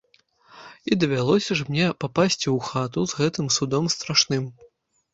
І 0.89 0.97
давялося 1.03 1.57
ж 1.59 1.69
мне 1.69 1.85
папасці 2.05 2.47
ў 2.55 2.71
хату 2.71 2.99
з 3.15 3.23
гэтым 3.23 3.55
судом 3.61 3.85
страшным! 4.01 4.53